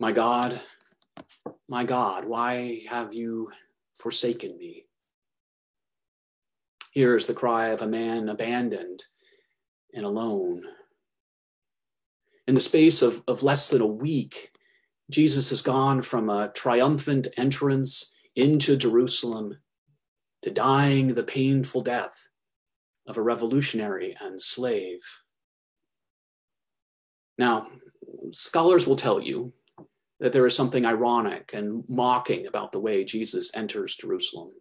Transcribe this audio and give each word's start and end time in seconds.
My 0.00 0.12
God, 0.12 0.58
my 1.68 1.84
God, 1.84 2.24
why 2.24 2.80
have 2.88 3.12
you 3.12 3.50
forsaken 3.92 4.56
me? 4.56 4.86
Here 6.92 7.14
is 7.16 7.26
the 7.26 7.34
cry 7.34 7.68
of 7.68 7.82
a 7.82 7.86
man 7.86 8.30
abandoned 8.30 9.04
and 9.92 10.06
alone. 10.06 10.62
In 12.48 12.54
the 12.54 12.62
space 12.62 13.02
of, 13.02 13.22
of 13.28 13.42
less 13.42 13.68
than 13.68 13.82
a 13.82 13.86
week, 13.86 14.52
Jesus 15.10 15.50
has 15.50 15.60
gone 15.60 16.00
from 16.00 16.30
a 16.30 16.50
triumphant 16.54 17.28
entrance 17.36 18.14
into 18.36 18.78
Jerusalem 18.78 19.58
to 20.40 20.50
dying 20.50 21.08
the 21.08 21.24
painful 21.24 21.82
death 21.82 22.26
of 23.06 23.18
a 23.18 23.22
revolutionary 23.22 24.16
and 24.18 24.40
slave. 24.40 25.02
Now, 27.36 27.68
scholars 28.32 28.86
will 28.86 28.96
tell 28.96 29.20
you 29.20 29.52
that 30.20 30.32
there 30.32 30.46
is 30.46 30.54
something 30.54 30.84
ironic 30.84 31.50
and 31.54 31.82
mocking 31.88 32.46
about 32.46 32.72
the 32.72 32.80
way 32.80 33.04
Jesus 33.04 33.50
enters 33.54 33.96
Jerusalem. 33.96 34.52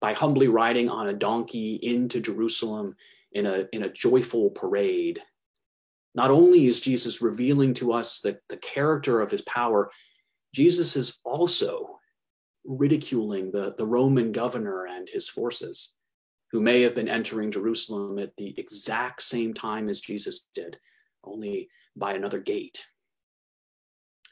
By 0.00 0.12
humbly 0.12 0.48
riding 0.48 0.88
on 0.88 1.08
a 1.08 1.12
donkey 1.12 1.76
into 1.76 2.20
Jerusalem 2.20 2.96
in 3.32 3.46
a, 3.46 3.66
in 3.72 3.84
a 3.84 3.92
joyful 3.92 4.50
parade, 4.50 5.20
not 6.14 6.30
only 6.30 6.66
is 6.66 6.80
Jesus 6.80 7.22
revealing 7.22 7.74
to 7.74 7.92
us 7.92 8.20
the, 8.20 8.38
the 8.48 8.56
character 8.56 9.20
of 9.20 9.30
his 9.30 9.42
power, 9.42 9.90
Jesus 10.52 10.96
is 10.96 11.18
also 11.24 11.98
ridiculing 12.64 13.52
the, 13.52 13.74
the 13.78 13.86
Roman 13.86 14.32
governor 14.32 14.86
and 14.86 15.08
his 15.08 15.28
forces, 15.28 15.94
who 16.50 16.60
may 16.60 16.82
have 16.82 16.94
been 16.94 17.08
entering 17.08 17.52
Jerusalem 17.52 18.18
at 18.18 18.36
the 18.36 18.58
exact 18.58 19.22
same 19.22 19.54
time 19.54 19.88
as 19.88 20.00
Jesus 20.00 20.44
did, 20.54 20.76
only 21.22 21.68
by 21.94 22.14
another 22.14 22.40
gate. 22.40 22.84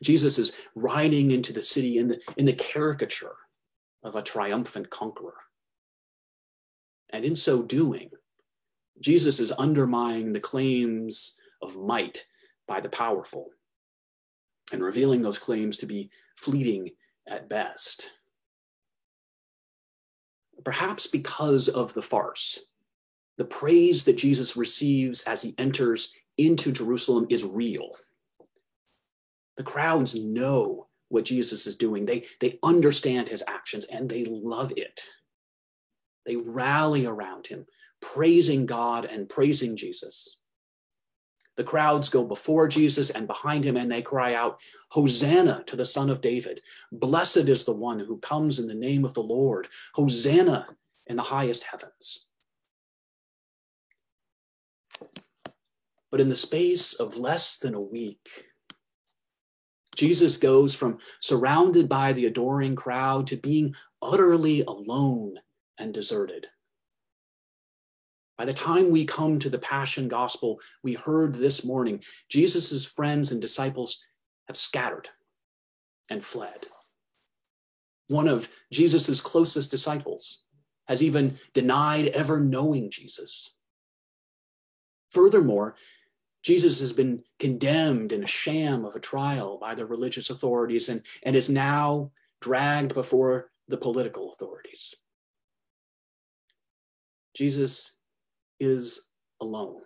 Jesus 0.03 0.39
is 0.39 0.57
riding 0.75 1.31
into 1.31 1.53
the 1.53 1.63
city 1.63 1.99
in 1.99 2.09
the, 2.09 2.21
in 2.37 2.45
the 2.45 2.53
caricature 2.53 3.37
of 4.03 4.15
a 4.15 4.23
triumphant 4.23 4.91
conqueror. 4.91 5.35
And 7.11 7.25
in 7.25 7.37
so 7.37 7.63
doing, 7.63 8.11
Jesus 9.01 9.41
is 9.41 9.53
undermining 9.59 10.33
the 10.33 10.41
claims 10.41 11.39
of 11.63 11.77
might 11.77 12.25
by 12.67 12.81
the 12.81 12.89
powerful 12.89 13.51
and 14.73 14.83
revealing 14.83 15.23
those 15.23 15.39
claims 15.39 15.79
to 15.79 15.87
be 15.87 16.11
fleeting 16.37 16.91
at 17.29 17.49
best. 17.49 18.11
Perhaps 20.65 21.07
because 21.07 21.69
of 21.69 21.95
the 21.95 22.03
farce, 22.03 22.61
the 23.39 23.45
praise 23.45 24.05
that 24.05 24.17
Jesus 24.17 24.57
receives 24.57 25.23
as 25.23 25.43
he 25.43 25.55
enters 25.59 26.13
into 26.39 26.73
Jerusalem 26.73 27.27
is 27.31 27.45
real 27.45 27.91
the 29.57 29.63
crowds 29.63 30.15
know 30.15 30.87
what 31.09 31.25
Jesus 31.25 31.67
is 31.67 31.77
doing. 31.77 32.05
They, 32.05 32.25
they 32.41 32.59
understand 32.63 33.29
his 33.29 33.45
actions 33.47 33.87
and 33.87 34.09
they 34.09 34.25
love 34.25 34.73
it. 34.77 35.01
They 36.27 36.37
rally 36.37 37.07
around 37.07 37.47
him, 37.47 37.67
praising 38.03 38.67
God 38.67 39.05
and 39.05 39.29
praising 39.29 39.77
Jesus. 39.77 40.37
The 41.57 41.65
crowds 41.65 42.11
go 42.11 42.23
before 42.23 42.69
Jesus 42.69 43.09
and 43.09 43.27
behind 43.27 43.65
him, 43.65 43.79
and 43.79 43.91
they 43.91 44.03
cry 44.03 44.35
out, 44.35 44.61
Hosanna 44.91 45.65
to 45.67 45.77
the 45.77 45.87
Son 45.87 46.11
of 46.11 46.21
David. 46.21 46.61
Blessed 46.93 47.49
is 47.49 47.65
the 47.65 47.73
one 47.73 47.99
who 47.99 48.19
comes 48.19 48.59
in 48.59 48.67
the 48.67 48.75
name 48.75 49.07
of 49.07 49.15
the 49.15 49.23
Lord. 49.23 49.69
Hosanna 49.95 50.67
in 51.07 51.17
the 51.17 51.23
highest 51.23 51.65
heavens. 51.65 52.27
But 56.11 56.21
in 56.21 56.29
the 56.29 56.37
space 56.37 56.93
of 56.93 57.17
less 57.17 57.57
than 57.57 57.75
a 57.75 57.81
week, 57.81 58.29
Jesus 59.97 60.37
goes 60.37 60.75
from 60.75 60.99
surrounded 61.21 61.89
by 61.89 62.13
the 62.13 62.27
adoring 62.27 62.77
crowd 62.77 63.27
to 63.29 63.37
being 63.37 63.75
utterly 64.03 64.63
alone 64.63 65.35
and 65.79 65.93
deserted. 65.93 66.47
By 68.37 68.45
the 68.45 68.53
time 68.53 68.91
we 68.91 69.07
come 69.07 69.39
to 69.39 69.49
the 69.49 69.59
Passion 69.59 70.09
Gospel, 70.09 70.61
we 70.83 70.93
heard 70.93 71.35
this 71.35 71.65
morning, 71.65 72.03
Jesus' 72.29 72.87
friends 72.87 73.33
and 73.33 73.41
disciples 73.41 74.05
have 74.47 74.59
scattered 74.59 75.09
and 76.11 76.23
fled. 76.23 76.67
One 78.09 78.29
of 78.29 78.49
Jesus' 78.71 79.21
closest 79.21 79.71
disciples 79.71 80.43
has 80.87 81.03
even 81.03 81.39
denied 81.55 82.09
ever 82.09 82.39
knowing 82.39 82.91
Jesus. 82.91 83.55
Furthermore, 85.11 85.75
Jesus 86.47 86.79
has 86.79 86.93
been 86.93 87.25
condemned 87.41 88.13
in 88.13 88.23
a 88.23 88.29
sham 88.29 88.85
of 88.85 88.95
a 88.95 89.01
trial 89.01 89.59
by 89.59 89.75
the 89.75 89.85
religious 89.85 90.31
authorities 90.31 90.89
and, 90.89 91.03
and 91.25 91.35
is 91.35 91.51
now 91.51 92.13
dragged 92.41 92.95
before 92.95 93.51
the 93.67 93.77
political 93.77 94.31
authorities. 94.31 94.95
Jesus 97.35 97.97
is 98.61 99.09
alone 99.41 99.81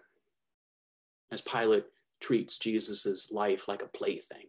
as 1.33 1.41
Pilate 1.41 1.87
treats 2.21 2.59
Jesus' 2.59 3.33
life 3.33 3.67
like 3.67 3.81
a 3.83 3.89
plaything, 3.89 4.49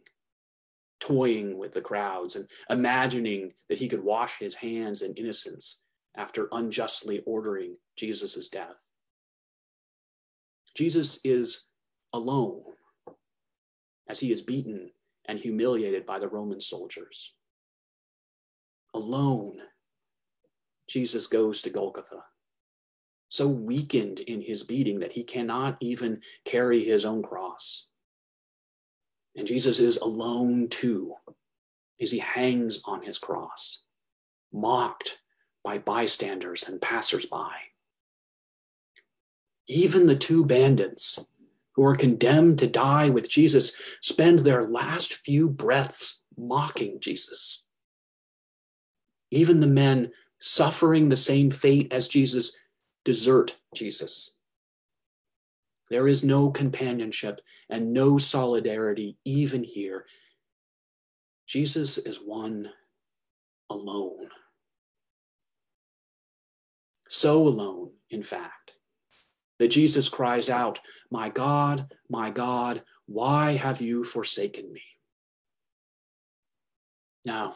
toying 1.00 1.56
with 1.56 1.72
the 1.72 1.80
crowds 1.80 2.36
and 2.36 2.46
imagining 2.68 3.54
that 3.70 3.78
he 3.78 3.88
could 3.88 4.04
wash 4.04 4.38
his 4.38 4.54
hands 4.54 5.00
in 5.00 5.14
innocence 5.14 5.80
after 6.14 6.50
unjustly 6.52 7.22
ordering 7.24 7.74
Jesus' 7.96 8.48
death. 8.48 8.84
Jesus 10.74 11.18
is 11.24 11.68
alone 12.12 12.62
as 14.08 14.20
he 14.20 14.32
is 14.32 14.42
beaten 14.42 14.90
and 15.26 15.38
humiliated 15.38 16.04
by 16.04 16.18
the 16.18 16.28
Roman 16.28 16.60
soldiers. 16.60 17.34
Alone, 18.94 19.58
Jesus 20.88 21.26
goes 21.26 21.62
to 21.62 21.70
Golgotha, 21.70 22.24
so 23.28 23.48
weakened 23.48 24.20
in 24.20 24.42
his 24.42 24.62
beating 24.62 25.00
that 25.00 25.12
he 25.12 25.24
cannot 25.24 25.78
even 25.80 26.20
carry 26.44 26.84
his 26.84 27.04
own 27.04 27.22
cross. 27.22 27.86
And 29.36 29.46
Jesus 29.46 29.80
is 29.80 29.96
alone 29.96 30.68
too, 30.68 31.14
as 32.00 32.10
he 32.10 32.18
hangs 32.18 32.82
on 32.84 33.02
his 33.02 33.18
cross, 33.18 33.84
mocked 34.52 35.18
by 35.64 35.78
bystanders 35.78 36.68
and 36.68 36.82
passersby. 36.82 37.52
Even 39.68 40.06
the 40.06 40.16
two 40.16 40.44
bandits 40.44 41.24
who 41.74 41.84
are 41.84 41.94
condemned 41.94 42.58
to 42.58 42.66
die 42.66 43.10
with 43.10 43.30
Jesus 43.30 43.76
spend 44.00 44.40
their 44.40 44.64
last 44.64 45.14
few 45.14 45.48
breaths 45.48 46.22
mocking 46.36 47.00
Jesus. 47.00 47.64
Even 49.30 49.60
the 49.60 49.66
men 49.66 50.10
suffering 50.40 51.08
the 51.08 51.16
same 51.16 51.50
fate 51.50 51.92
as 51.92 52.08
Jesus 52.08 52.58
desert 53.04 53.56
Jesus. 53.74 54.38
There 55.90 56.08
is 56.08 56.24
no 56.24 56.50
companionship 56.50 57.40
and 57.68 57.92
no 57.92 58.18
solidarity 58.18 59.18
even 59.24 59.62
here. 59.62 60.06
Jesus 61.46 61.98
is 61.98 62.16
one 62.16 62.70
alone. 63.68 64.28
So 67.08 67.46
alone, 67.46 67.90
in 68.10 68.22
fact, 68.22 68.72
that 69.62 69.68
Jesus 69.68 70.08
cries 70.08 70.50
out, 70.50 70.80
My 71.12 71.28
God, 71.28 71.94
my 72.10 72.30
God, 72.30 72.82
why 73.06 73.52
have 73.52 73.80
you 73.80 74.02
forsaken 74.02 74.72
me? 74.72 74.82
Now, 77.24 77.54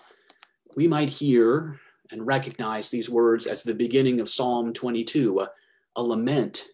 we 0.77 0.87
might 0.87 1.09
hear 1.09 1.81
and 2.13 2.25
recognize 2.25 2.91
these 2.91 3.11
words 3.11 3.49
as 3.49 3.65
the 3.65 3.75
beginning 3.75 4.21
of 4.21 4.29
Psalm 4.29 4.73
22, 4.73 5.41
a, 5.41 5.51
a 5.97 6.03
lament 6.05 6.67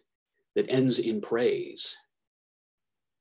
that 0.55 0.69
ends 0.69 0.99
in 0.99 1.19
praise. 1.19 1.97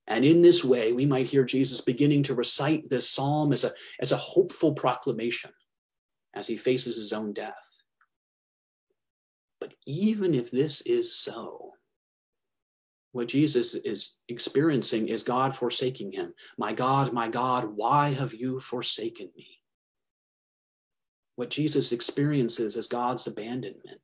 And 0.06 0.22
in 0.22 0.42
this 0.42 0.62
way, 0.62 0.92
we 0.92 1.06
might 1.06 1.28
hear 1.28 1.44
Jesus 1.44 1.80
beginning 1.80 2.24
to 2.24 2.34
recite 2.34 2.90
this 2.90 3.08
psalm 3.08 3.54
as 3.54 3.64
a, 3.64 3.72
as 4.02 4.12
a 4.12 4.18
hopeful 4.18 4.74
proclamation 4.74 5.52
as 6.34 6.46
he 6.46 6.58
faces 6.58 6.98
his 6.98 7.14
own 7.14 7.32
death. 7.32 7.80
But 9.62 9.72
even 9.86 10.34
if 10.34 10.50
this 10.50 10.82
is 10.82 11.16
so, 11.16 11.72
what 13.12 13.28
Jesus 13.28 13.74
is 13.74 14.18
experiencing 14.28 15.08
is 15.08 15.22
God 15.22 15.54
forsaking 15.54 16.12
him. 16.12 16.32
My 16.58 16.72
God, 16.72 17.12
my 17.12 17.28
God, 17.28 17.64
why 17.74 18.10
have 18.10 18.34
you 18.34 18.58
forsaken 18.58 19.28
me? 19.36 19.46
What 21.36 21.50
Jesus 21.50 21.92
experiences 21.92 22.76
is 22.76 22.86
God's 22.86 23.26
abandonment. 23.26 24.00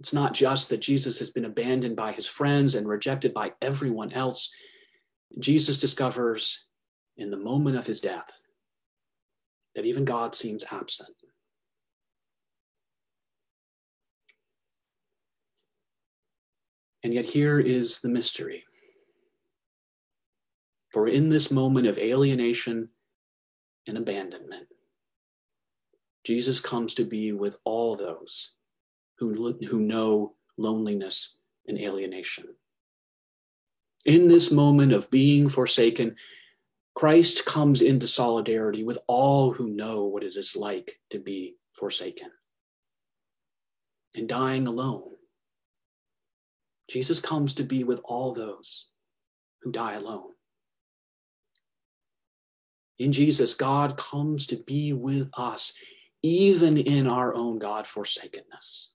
It's 0.00 0.12
not 0.12 0.34
just 0.34 0.68
that 0.68 0.80
Jesus 0.80 1.18
has 1.20 1.30
been 1.30 1.44
abandoned 1.44 1.96
by 1.96 2.12
his 2.12 2.26
friends 2.26 2.74
and 2.74 2.88
rejected 2.88 3.32
by 3.32 3.52
everyone 3.62 4.12
else. 4.12 4.50
Jesus 5.38 5.80
discovers 5.80 6.66
in 7.16 7.30
the 7.30 7.36
moment 7.38 7.76
of 7.76 7.86
his 7.86 8.00
death 8.00 8.42
that 9.74 9.86
even 9.86 10.04
God 10.04 10.34
seems 10.34 10.64
absent. 10.70 11.14
And 17.02 17.12
yet, 17.12 17.24
here 17.24 17.58
is 17.58 18.00
the 18.00 18.08
mystery 18.08 18.64
For 20.90 21.08
in 21.08 21.30
this 21.30 21.50
moment 21.50 21.86
of 21.86 21.98
alienation 21.98 22.90
and 23.86 23.96
abandonment, 23.98 24.66
Jesus 26.24 26.60
comes 26.60 26.94
to 26.94 27.04
be 27.04 27.32
with 27.32 27.56
all 27.64 27.96
those 27.96 28.52
who, 29.18 29.58
who 29.68 29.80
know 29.80 30.34
loneliness 30.58 31.38
and 31.66 31.78
alienation. 31.78 32.44
In 34.04 34.28
this 34.28 34.52
moment 34.52 34.92
of 34.92 35.10
being 35.10 35.48
forsaken, 35.48 36.16
Christ 36.94 37.46
comes 37.46 37.80
into 37.80 38.06
solidarity 38.06 38.84
with 38.84 38.98
all 39.06 39.52
who 39.52 39.68
know 39.68 40.04
what 40.04 40.24
it 40.24 40.36
is 40.36 40.54
like 40.56 41.00
to 41.10 41.18
be 41.18 41.56
forsaken. 41.72 42.30
And 44.14 44.28
dying 44.28 44.66
alone, 44.66 45.14
Jesus 46.92 47.20
comes 47.20 47.54
to 47.54 47.62
be 47.64 47.84
with 47.84 48.00
all 48.04 48.32
those 48.32 48.88
who 49.62 49.72
die 49.72 49.94
alone. 49.94 50.30
In 52.98 53.12
Jesus, 53.12 53.54
God 53.54 53.96
comes 53.96 54.46
to 54.46 54.56
be 54.56 54.92
with 54.92 55.30
us, 55.36 55.72
even 56.22 56.76
in 56.76 57.08
our 57.08 57.34
own 57.34 57.58
God 57.58 57.86
forsakenness 57.86 58.92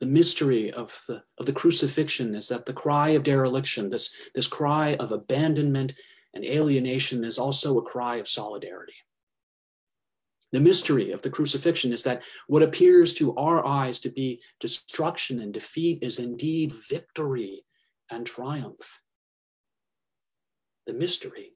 the 0.00 0.06
mystery 0.06 0.72
of 0.72 1.02
the, 1.06 1.22
of 1.38 1.46
the 1.46 1.52
crucifixion 1.52 2.34
is 2.34 2.48
that 2.48 2.64
the 2.64 2.72
cry 2.72 3.10
of 3.10 3.22
dereliction, 3.22 3.90
this, 3.90 4.12
this 4.34 4.46
cry 4.46 4.94
of 4.94 5.12
abandonment 5.12 5.92
and 6.34 6.44
alienation, 6.44 7.22
is 7.22 7.38
also 7.38 7.78
a 7.78 7.82
cry 7.82 8.16
of 8.16 8.26
solidarity. 8.26 8.94
The 10.52 10.60
mystery 10.60 11.12
of 11.12 11.22
the 11.22 11.30
crucifixion 11.30 11.92
is 11.92 12.02
that 12.02 12.22
what 12.48 12.62
appears 12.62 13.14
to 13.14 13.36
our 13.36 13.64
eyes 13.64 14.00
to 14.00 14.10
be 14.10 14.42
destruction 14.58 15.40
and 15.40 15.54
defeat 15.54 16.02
is 16.02 16.18
indeed 16.18 16.72
victory 16.72 17.64
and 18.10 18.26
triumph. 18.26 19.00
The 20.86 20.92
mystery 20.92 21.52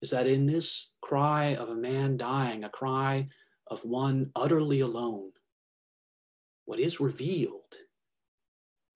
is 0.00 0.10
that 0.10 0.26
in 0.26 0.46
this 0.46 0.94
cry 1.00 1.54
of 1.54 1.68
a 1.68 1.76
man 1.76 2.16
dying, 2.16 2.64
a 2.64 2.68
cry 2.68 3.28
of 3.68 3.84
one 3.84 4.32
utterly 4.34 4.80
alone, 4.80 5.30
what 6.64 6.80
is 6.80 6.98
revealed 6.98 7.76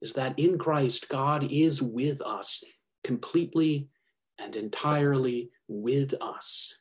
is 0.03 0.15
that 0.15 0.39
in 0.39 0.59
Christ, 0.59 1.09
God 1.09 1.47
is 1.51 1.81
with 1.81 2.21
us, 2.21 2.63
completely 3.05 3.89
and 4.39 4.55
entirely 4.57 5.51
with 5.69 6.13
us. 6.21 6.81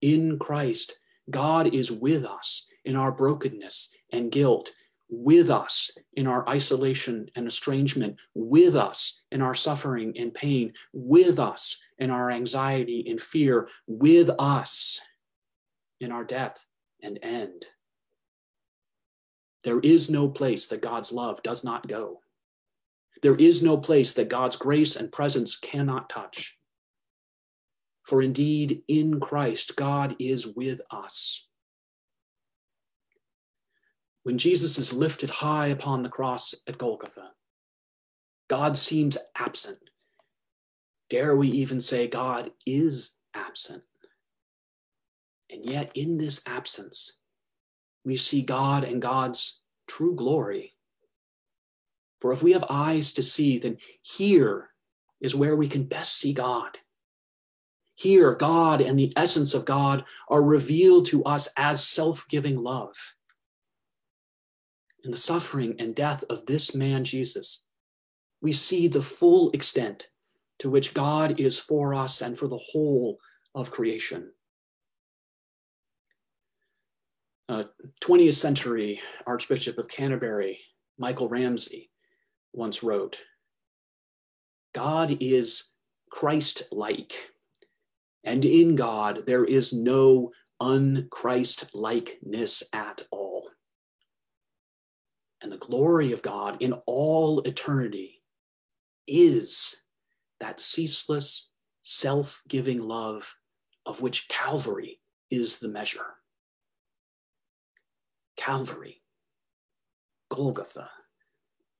In 0.00 0.38
Christ, 0.38 0.98
God 1.30 1.74
is 1.74 1.90
with 1.90 2.24
us 2.24 2.66
in 2.84 2.96
our 2.96 3.12
brokenness 3.12 3.90
and 4.12 4.30
guilt, 4.30 4.72
with 5.10 5.50
us 5.50 5.90
in 6.14 6.26
our 6.26 6.48
isolation 6.48 7.30
and 7.34 7.46
estrangement, 7.46 8.18
with 8.34 8.76
us 8.76 9.22
in 9.30 9.42
our 9.42 9.54
suffering 9.54 10.14
and 10.18 10.32
pain, 10.32 10.72
with 10.92 11.38
us 11.38 11.82
in 11.98 12.10
our 12.10 12.30
anxiety 12.30 13.06
and 13.08 13.20
fear, 13.20 13.68
with 13.86 14.30
us 14.38 15.00
in 16.00 16.12
our 16.12 16.24
death 16.24 16.64
and 17.02 17.18
end. 17.22 17.66
There 19.64 19.80
is 19.80 20.08
no 20.10 20.28
place 20.28 20.66
that 20.66 20.82
God's 20.82 21.12
love 21.12 21.42
does 21.42 21.64
not 21.64 21.88
go. 21.88 22.20
There 23.22 23.36
is 23.36 23.62
no 23.62 23.76
place 23.76 24.12
that 24.14 24.28
God's 24.28 24.56
grace 24.56 24.96
and 24.96 25.10
presence 25.10 25.56
cannot 25.56 26.08
touch. 26.08 26.57
For 28.08 28.22
indeed, 28.22 28.84
in 28.88 29.20
Christ, 29.20 29.76
God 29.76 30.16
is 30.18 30.46
with 30.46 30.80
us. 30.90 31.46
When 34.22 34.38
Jesus 34.38 34.78
is 34.78 34.94
lifted 34.94 35.28
high 35.28 35.66
upon 35.66 36.02
the 36.02 36.08
cross 36.08 36.54
at 36.66 36.78
Golgotha, 36.78 37.32
God 38.48 38.78
seems 38.78 39.18
absent. 39.36 39.90
Dare 41.10 41.36
we 41.36 41.48
even 41.48 41.82
say 41.82 42.08
God 42.08 42.50
is 42.64 43.18
absent? 43.34 43.82
And 45.50 45.70
yet, 45.70 45.92
in 45.94 46.16
this 46.16 46.40
absence, 46.46 47.18
we 48.06 48.16
see 48.16 48.40
God 48.40 48.84
and 48.84 49.02
God's 49.02 49.60
true 49.86 50.14
glory. 50.16 50.72
For 52.22 52.32
if 52.32 52.42
we 52.42 52.52
have 52.52 52.64
eyes 52.70 53.12
to 53.12 53.22
see, 53.22 53.58
then 53.58 53.76
here 54.00 54.70
is 55.20 55.36
where 55.36 55.56
we 55.56 55.68
can 55.68 55.84
best 55.84 56.16
see 56.16 56.32
God. 56.32 56.78
Here, 57.98 58.34
God 58.34 58.80
and 58.80 58.98
the 58.98 59.12
essence 59.16 59.54
of 59.54 59.64
God 59.64 60.04
are 60.28 60.42
revealed 60.42 61.06
to 61.06 61.24
us 61.24 61.48
as 61.56 61.86
self 61.86 62.26
giving 62.28 62.56
love. 62.56 62.94
In 65.04 65.10
the 65.10 65.16
suffering 65.16 65.76
and 65.78 65.94
death 65.94 66.24
of 66.30 66.46
this 66.46 66.74
man, 66.74 67.04
Jesus, 67.04 67.64
we 68.40 68.52
see 68.52 68.88
the 68.88 69.02
full 69.02 69.50
extent 69.52 70.08
to 70.60 70.70
which 70.70 70.94
God 70.94 71.40
is 71.40 71.58
for 71.58 71.94
us 71.94 72.20
and 72.20 72.38
for 72.38 72.48
the 72.48 72.60
whole 72.72 73.18
of 73.54 73.70
creation. 73.70 74.30
uh, 77.48 77.64
20th 78.02 78.34
century 78.34 79.00
Archbishop 79.26 79.78
of 79.78 79.88
Canterbury, 79.88 80.60
Michael 80.98 81.28
Ramsey, 81.28 81.90
once 82.52 82.82
wrote 82.82 83.22
God 84.74 85.16
is 85.20 85.72
Christ 86.10 86.64
like, 86.70 87.30
and 88.24 88.44
in 88.44 88.76
God 88.76 89.26
there 89.26 89.44
is 89.44 89.72
no 89.72 90.32
unchrist 90.60 91.70
likeness 91.74 92.62
at 92.72 93.06
all. 93.10 93.48
And 95.40 95.52
the 95.52 95.58
glory 95.58 96.12
of 96.12 96.22
God 96.22 96.56
in 96.60 96.72
all 96.86 97.40
eternity 97.42 98.22
is 99.06 99.82
that 100.40 100.60
ceaseless, 100.60 101.50
self 101.82 102.42
giving 102.48 102.80
love 102.80 103.36
of 103.86 104.00
which 104.00 104.28
Calvary 104.28 105.00
is 105.30 105.58
the 105.58 105.68
measure. 105.68 106.14
Calvary, 108.36 109.02
Golgotha, 110.30 110.90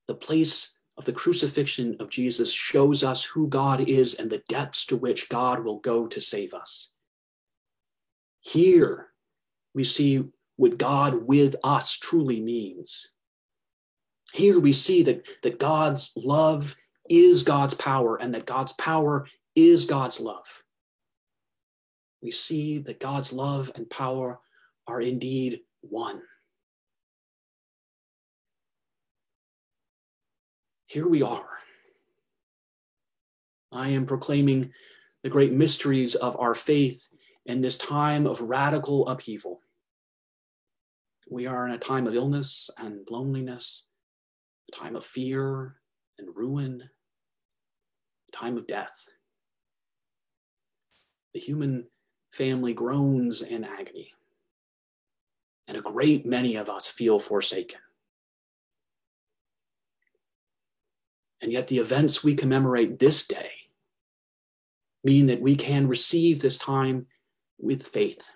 the 0.06 0.14
place 0.14 0.77
of 0.98 1.04
the 1.04 1.12
crucifixion 1.12 1.96
of 2.00 2.10
Jesus 2.10 2.52
shows 2.52 3.04
us 3.04 3.24
who 3.24 3.48
God 3.48 3.88
is 3.88 4.14
and 4.14 4.28
the 4.28 4.42
depths 4.48 4.84
to 4.86 4.96
which 4.96 5.28
God 5.28 5.64
will 5.64 5.78
go 5.78 6.08
to 6.08 6.20
save 6.20 6.52
us. 6.52 6.92
Here 8.40 9.08
we 9.74 9.84
see 9.84 10.24
what 10.56 10.76
God 10.76 11.26
with 11.26 11.54
us 11.62 11.96
truly 11.96 12.40
means. 12.40 13.12
Here 14.32 14.58
we 14.58 14.72
see 14.72 15.04
that, 15.04 15.26
that 15.44 15.60
God's 15.60 16.10
love 16.16 16.74
is 17.08 17.44
God's 17.44 17.74
power 17.74 18.16
and 18.16 18.34
that 18.34 18.44
God's 18.44 18.72
power 18.72 19.26
is 19.54 19.84
God's 19.84 20.20
love. 20.20 20.64
We 22.20 22.32
see 22.32 22.78
that 22.78 22.98
God's 22.98 23.32
love 23.32 23.70
and 23.76 23.88
power 23.88 24.40
are 24.88 25.00
indeed 25.00 25.60
one. 25.80 26.22
Here 30.88 31.06
we 31.06 31.22
are. 31.22 31.46
I 33.70 33.90
am 33.90 34.06
proclaiming 34.06 34.72
the 35.22 35.28
great 35.28 35.52
mysteries 35.52 36.14
of 36.14 36.40
our 36.40 36.54
faith 36.54 37.06
in 37.44 37.60
this 37.60 37.76
time 37.76 38.26
of 38.26 38.40
radical 38.40 39.06
upheaval. 39.06 39.60
We 41.30 41.46
are 41.46 41.66
in 41.66 41.74
a 41.74 41.78
time 41.78 42.06
of 42.06 42.14
illness 42.14 42.70
and 42.78 43.06
loneliness, 43.10 43.84
a 44.72 44.76
time 44.76 44.96
of 44.96 45.04
fear 45.04 45.76
and 46.18 46.34
ruin, 46.34 46.82
a 48.32 48.36
time 48.36 48.56
of 48.56 48.66
death. 48.66 49.04
The 51.34 51.40
human 51.40 51.86
family 52.30 52.72
groans 52.72 53.42
in 53.42 53.62
agony, 53.62 54.14
and 55.68 55.76
a 55.76 55.82
great 55.82 56.24
many 56.24 56.56
of 56.56 56.70
us 56.70 56.88
feel 56.88 57.18
forsaken. 57.18 57.80
And 61.40 61.52
yet, 61.52 61.68
the 61.68 61.78
events 61.78 62.24
we 62.24 62.34
commemorate 62.34 62.98
this 62.98 63.26
day 63.26 63.50
mean 65.04 65.26
that 65.26 65.40
we 65.40 65.56
can 65.56 65.86
receive 65.86 66.40
this 66.40 66.58
time 66.58 67.06
with 67.58 67.86
faith, 67.86 68.30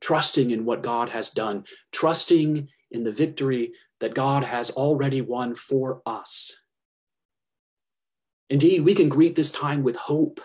trusting 0.00 0.50
in 0.50 0.64
what 0.64 0.82
God 0.82 1.10
has 1.10 1.30
done, 1.30 1.64
trusting 1.92 2.68
in 2.90 3.04
the 3.04 3.12
victory 3.12 3.72
that 4.00 4.14
God 4.14 4.44
has 4.44 4.70
already 4.70 5.20
won 5.20 5.54
for 5.54 6.02
us. 6.04 6.56
Indeed, 8.50 8.84
we 8.84 8.94
can 8.94 9.08
greet 9.08 9.34
this 9.34 9.50
time 9.50 9.82
with 9.82 9.96
hope, 9.96 10.40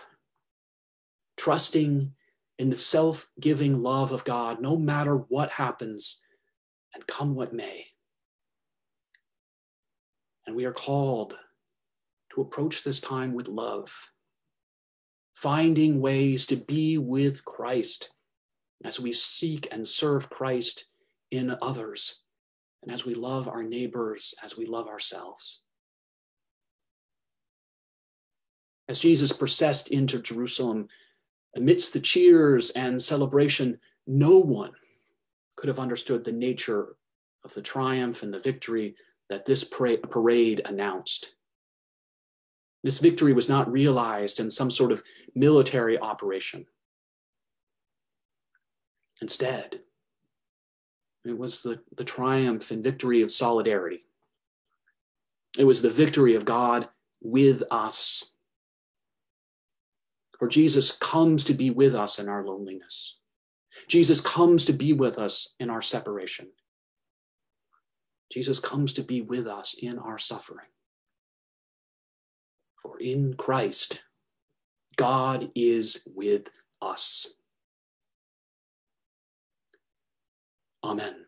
trusting 1.36 2.12
in 2.58 2.70
the 2.70 2.78
self 2.78 3.28
giving 3.38 3.80
love 3.80 4.12
of 4.12 4.24
God, 4.24 4.60
no 4.60 4.76
matter 4.76 5.16
what 5.16 5.50
happens 5.50 6.22
and 6.94 7.06
come 7.06 7.34
what 7.34 7.52
may. 7.52 7.86
And 10.48 10.56
we 10.56 10.64
are 10.64 10.72
called 10.72 11.36
to 12.32 12.40
approach 12.40 12.82
this 12.82 13.00
time 13.00 13.34
with 13.34 13.48
love, 13.48 13.92
finding 15.34 16.00
ways 16.00 16.46
to 16.46 16.56
be 16.56 16.96
with 16.96 17.44
Christ 17.44 18.08
as 18.82 18.98
we 18.98 19.12
seek 19.12 19.68
and 19.70 19.86
serve 19.86 20.30
Christ 20.30 20.86
in 21.30 21.54
others, 21.60 22.22
and 22.82 22.90
as 22.90 23.04
we 23.04 23.12
love 23.12 23.46
our 23.46 23.62
neighbors, 23.62 24.34
as 24.42 24.56
we 24.56 24.64
love 24.64 24.88
ourselves. 24.88 25.64
As 28.88 29.00
Jesus 29.00 29.32
processed 29.32 29.88
into 29.88 30.18
Jerusalem, 30.22 30.88
amidst 31.56 31.92
the 31.92 32.00
cheers 32.00 32.70
and 32.70 33.02
celebration, 33.02 33.78
no 34.06 34.38
one 34.38 34.72
could 35.56 35.68
have 35.68 35.78
understood 35.78 36.24
the 36.24 36.32
nature 36.32 36.96
of 37.44 37.52
the 37.52 37.60
triumph 37.60 38.22
and 38.22 38.32
the 38.32 38.40
victory 38.40 38.94
that 39.28 39.44
this 39.44 39.64
parade 39.64 40.62
announced. 40.64 41.34
This 42.82 42.98
victory 42.98 43.32
was 43.32 43.48
not 43.48 43.70
realized 43.70 44.40
in 44.40 44.50
some 44.50 44.70
sort 44.70 44.92
of 44.92 45.02
military 45.34 45.98
operation. 45.98 46.66
Instead, 49.20 49.80
it 51.24 51.36
was 51.36 51.62
the, 51.62 51.80
the 51.96 52.04
triumph 52.04 52.70
and 52.70 52.82
victory 52.82 53.22
of 53.22 53.32
solidarity. 53.32 54.04
It 55.58 55.64
was 55.64 55.82
the 55.82 55.90
victory 55.90 56.34
of 56.36 56.44
God 56.44 56.88
with 57.20 57.64
us. 57.70 58.32
For 60.38 60.46
Jesus 60.46 60.92
comes 60.92 61.42
to 61.44 61.54
be 61.54 61.70
with 61.70 61.96
us 61.96 62.20
in 62.20 62.28
our 62.28 62.44
loneliness. 62.46 63.18
Jesus 63.88 64.20
comes 64.20 64.64
to 64.66 64.72
be 64.72 64.92
with 64.92 65.18
us 65.18 65.54
in 65.58 65.68
our 65.68 65.82
separation. 65.82 66.48
Jesus 68.30 68.60
comes 68.60 68.92
to 68.94 69.02
be 69.02 69.22
with 69.22 69.46
us 69.46 69.74
in 69.74 69.98
our 69.98 70.18
suffering. 70.18 70.66
For 72.82 72.98
in 72.98 73.34
Christ, 73.34 74.02
God 74.96 75.50
is 75.54 76.06
with 76.14 76.50
us. 76.82 77.26
Amen. 80.84 81.27